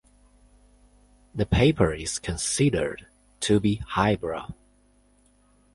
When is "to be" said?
3.41-3.75